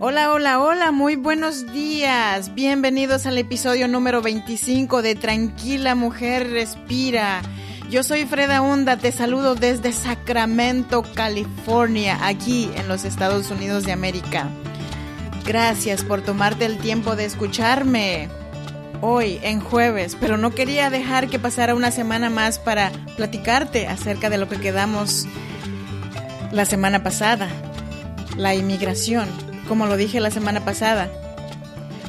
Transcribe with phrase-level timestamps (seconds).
[0.00, 2.54] Hola, hola, hola, muy buenos días.
[2.54, 7.42] Bienvenidos al episodio número 25 de Tranquila Mujer Respira.
[7.90, 13.90] Yo soy Freda Hunda, te saludo desde Sacramento, California, aquí en los Estados Unidos de
[13.90, 14.48] América.
[15.44, 18.28] Gracias por tomarte el tiempo de escucharme
[19.00, 24.30] hoy en jueves, pero no quería dejar que pasara una semana más para platicarte acerca
[24.30, 25.26] de lo que quedamos
[26.52, 27.48] la semana pasada,
[28.36, 29.28] la inmigración,
[29.68, 31.10] como lo dije la semana pasada.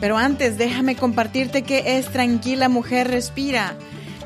[0.00, 3.74] Pero antes déjame compartirte que es Tranquila Mujer Respira.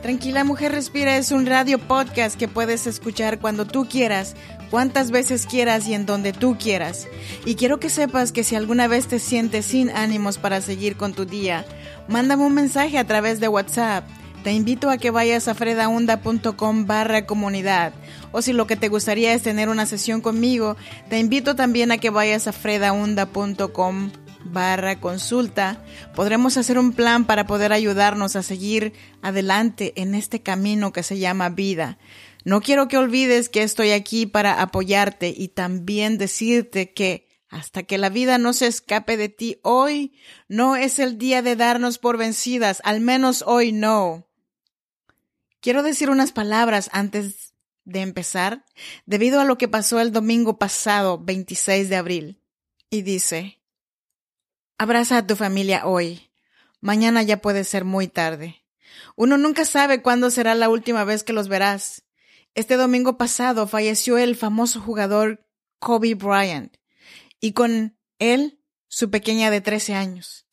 [0.00, 4.36] Tranquila Mujer Respira es un radio podcast que puedes escuchar cuando tú quieras,
[4.70, 7.08] cuantas veces quieras y en donde tú quieras.
[7.44, 11.12] Y quiero que sepas que si alguna vez te sientes sin ánimos para seguir con
[11.12, 11.64] tu día,
[12.08, 14.04] mándame un mensaje a través de WhatsApp.
[14.46, 17.92] Te invito a que vayas a fredaunda.com barra comunidad.
[18.30, 20.76] O si lo que te gustaría es tener una sesión conmigo,
[21.10, 24.12] te invito también a que vayas a fredaunda.com
[24.44, 25.84] barra consulta.
[26.14, 31.18] Podremos hacer un plan para poder ayudarnos a seguir adelante en este camino que se
[31.18, 31.98] llama vida.
[32.44, 37.98] No quiero que olvides que estoy aquí para apoyarte y también decirte que hasta que
[37.98, 40.12] la vida no se escape de ti hoy,
[40.46, 44.25] no es el día de darnos por vencidas, al menos hoy no.
[45.66, 47.52] Quiero decir unas palabras antes
[47.84, 48.64] de empezar,
[49.04, 52.40] debido a lo que pasó el domingo pasado, 26 de abril.
[52.88, 53.60] Y dice,
[54.78, 56.30] abraza a tu familia hoy.
[56.80, 58.64] Mañana ya puede ser muy tarde.
[59.16, 62.04] Uno nunca sabe cuándo será la última vez que los verás.
[62.54, 65.48] Este domingo pasado falleció el famoso jugador
[65.80, 66.76] Kobe Bryant
[67.40, 70.45] y con él su pequeña de 13 años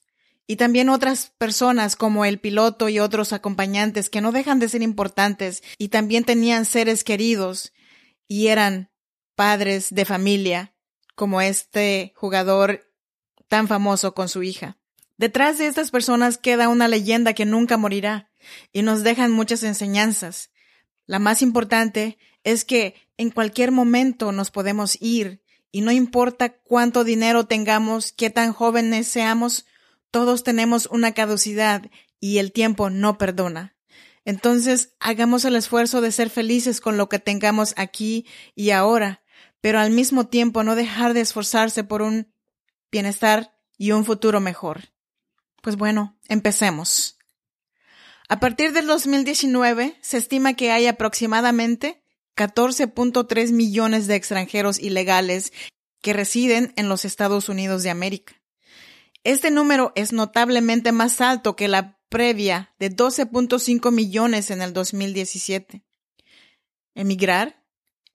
[0.47, 4.81] y también otras personas como el piloto y otros acompañantes que no dejan de ser
[4.81, 7.73] importantes y también tenían seres queridos
[8.27, 8.91] y eran
[9.35, 10.75] padres de familia
[11.15, 12.91] como este jugador
[13.47, 14.77] tan famoso con su hija.
[15.17, 18.31] Detrás de estas personas queda una leyenda que nunca morirá
[18.71, 20.49] y nos dejan muchas enseñanzas.
[21.05, 27.03] La más importante es que en cualquier momento nos podemos ir y no importa cuánto
[27.03, 29.65] dinero tengamos, qué tan jóvenes seamos,
[30.13, 33.75] todos tenemos una caducidad y el tiempo no perdona.
[34.25, 39.23] Entonces, hagamos el esfuerzo de ser felices con lo que tengamos aquí y ahora,
[39.59, 42.31] pero al mismo tiempo no dejar de esforzarse por un
[42.91, 44.93] bienestar y un futuro mejor.
[45.63, 47.17] Pues bueno, empecemos.
[48.29, 52.03] A partir del 2019, se estima que hay aproximadamente
[52.37, 55.53] 14.3 millones de extranjeros ilegales
[56.03, 58.42] que residen en los Estados Unidos de América.
[59.23, 65.83] Este número es notablemente más alto que la previa de 12.5 millones en el 2017.
[66.93, 67.63] Emigrar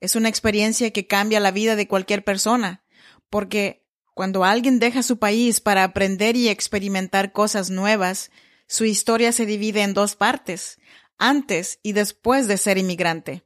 [0.01, 2.85] es una experiencia que cambia la vida de cualquier persona,
[3.31, 8.31] porque cuando alguien deja su país para aprender y experimentar cosas nuevas,
[8.67, 10.79] su historia se divide en dos partes,
[11.17, 13.45] antes y después de ser inmigrante.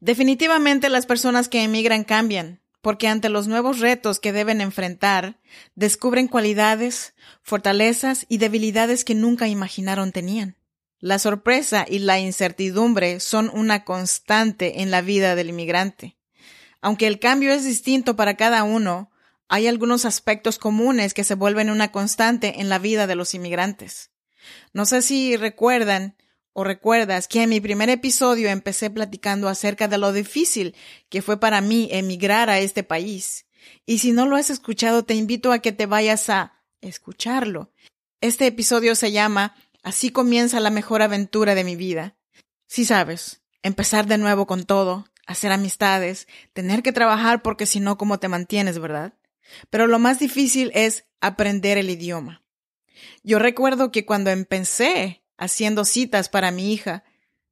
[0.00, 5.38] Definitivamente las personas que emigran cambian, porque ante los nuevos retos que deben enfrentar,
[5.74, 10.56] descubren cualidades, fortalezas y debilidades que nunca imaginaron tenían.
[10.98, 16.18] La sorpresa y la incertidumbre son una constante en la vida del inmigrante.
[16.82, 19.10] Aunque el cambio es distinto para cada uno,
[19.48, 24.10] hay algunos aspectos comunes que se vuelven una constante en la vida de los inmigrantes.
[24.72, 26.16] No sé si recuerdan
[26.52, 30.74] ¿O recuerdas que en mi primer episodio empecé platicando acerca de lo difícil
[31.08, 33.46] que fue para mí emigrar a este país?
[33.86, 37.72] Y si no lo has escuchado, te invito a que te vayas a escucharlo.
[38.20, 42.16] Este episodio se llama Así comienza la mejor aventura de mi vida.
[42.66, 47.96] Si sabes, empezar de nuevo con todo, hacer amistades, tener que trabajar porque si no,
[47.96, 49.14] ¿cómo te mantienes, verdad?
[49.70, 52.42] Pero lo más difícil es aprender el idioma.
[53.22, 57.02] Yo recuerdo que cuando empecé haciendo citas para mi hija.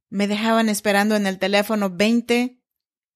[0.09, 2.61] Me dejaban esperando en el teléfono 20,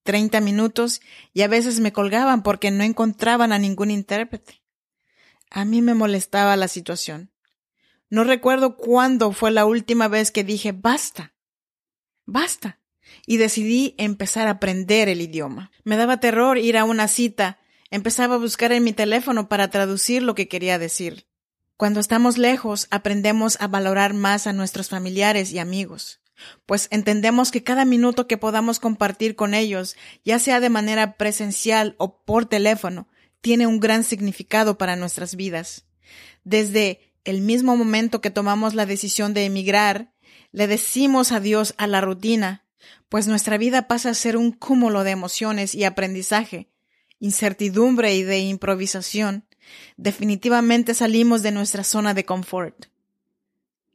[0.03, 0.99] 30 minutos
[1.31, 4.63] y a veces me colgaban porque no encontraban a ningún intérprete.
[5.49, 7.31] A mí me molestaba la situación.
[8.09, 11.35] No recuerdo cuándo fue la última vez que dije basta,
[12.25, 12.79] basta,
[13.25, 15.71] y decidí empezar a aprender el idioma.
[15.83, 17.59] Me daba terror ir a una cita,
[17.91, 21.27] empezaba a buscar en mi teléfono para traducir lo que quería decir.
[21.77, 26.21] Cuando estamos lejos, aprendemos a valorar más a nuestros familiares y amigos,
[26.65, 31.95] pues entendemos que cada minuto que podamos compartir con ellos, ya sea de manera presencial
[31.97, 33.07] o por teléfono,
[33.41, 35.85] tiene un gran significado para nuestras vidas.
[36.43, 40.13] Desde el mismo momento que tomamos la decisión de emigrar,
[40.51, 42.65] le decimos adiós a la rutina,
[43.09, 46.69] pues nuestra vida pasa a ser un cúmulo de emociones y aprendizaje,
[47.19, 49.45] incertidumbre y de improvisación,
[49.97, 52.85] Definitivamente salimos de nuestra zona de confort.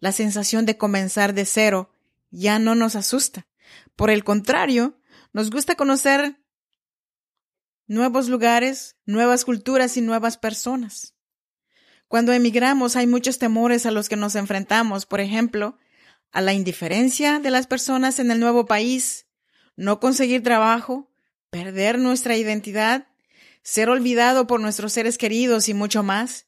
[0.00, 1.92] La sensación de comenzar de cero
[2.30, 3.46] ya no nos asusta.
[3.96, 4.98] Por el contrario,
[5.32, 6.40] nos gusta conocer
[7.86, 11.14] nuevos lugares, nuevas culturas y nuevas personas.
[12.06, 15.78] Cuando emigramos hay muchos temores a los que nos enfrentamos, por ejemplo,
[16.32, 19.26] a la indiferencia de las personas en el nuevo país,
[19.76, 21.10] no conseguir trabajo,
[21.50, 23.07] perder nuestra identidad,
[23.68, 26.46] ser olvidado por nuestros seres queridos y mucho más.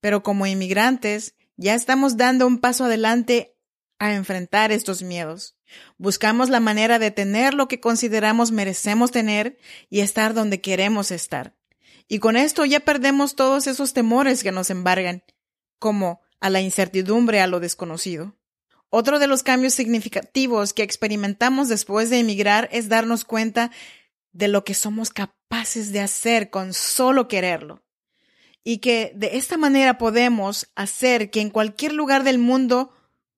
[0.00, 3.58] Pero como inmigrantes, ya estamos dando un paso adelante
[3.98, 5.58] a enfrentar estos miedos.
[5.98, 9.58] Buscamos la manera de tener lo que consideramos merecemos tener
[9.90, 11.54] y estar donde queremos estar.
[12.08, 15.22] Y con esto ya perdemos todos esos temores que nos embargan,
[15.78, 18.34] como a la incertidumbre, a lo desconocido.
[18.88, 23.70] Otro de los cambios significativos que experimentamos después de emigrar es darnos cuenta
[24.32, 27.84] de lo que somos capaces de hacer con solo quererlo.
[28.62, 32.94] Y que de esta manera podemos hacer que en cualquier lugar del mundo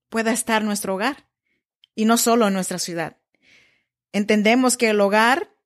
[0.09, 1.29] pueda estar nuestro hogar,
[1.95, 3.19] y no solo en nuestra ciudad.
[4.13, 5.57] Entendemos que el hogar,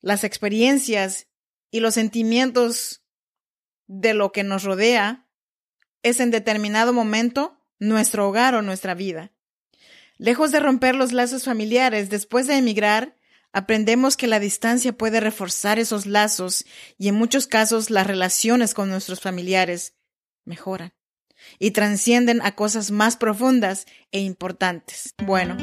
[0.00, 1.28] las experiencias
[1.70, 3.04] y los sentimientos
[3.86, 5.28] de lo que nos rodea
[6.02, 9.32] es en determinado momento nuestro hogar o nuestra vida.
[10.18, 13.16] Lejos de romper los lazos familiares, después de emigrar,
[13.52, 16.64] aprendemos que la distancia puede reforzar esos lazos
[16.98, 19.94] y en muchos casos las relaciones con nuestros familiares
[20.44, 20.92] mejoran
[21.58, 25.14] y trascienden a cosas más profundas e importantes.
[25.24, 25.56] Bueno,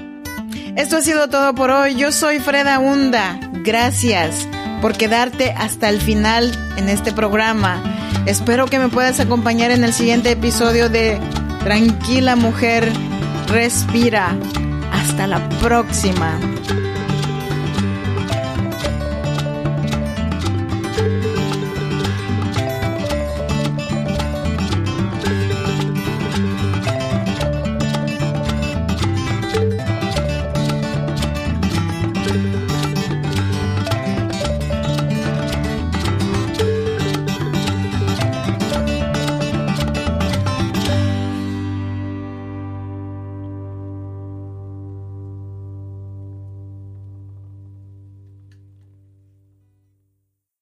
[0.75, 1.95] esto ha sido todo por hoy.
[1.95, 3.39] Yo soy Freda Hunda.
[3.63, 4.47] Gracias
[4.81, 7.83] por quedarte hasta el final en este programa.
[8.25, 11.19] Espero que me puedas acompañar en el siguiente episodio de
[11.63, 12.91] Tranquila mujer,
[13.51, 14.35] respira.
[14.91, 16.39] Hasta la próxima.